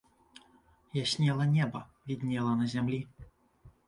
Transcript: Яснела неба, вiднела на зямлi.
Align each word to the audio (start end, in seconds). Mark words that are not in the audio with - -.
Яснела 1.03 1.45
неба, 1.55 1.81
вiднела 2.13 2.55
на 2.63 2.71
зямлi. 2.73 2.99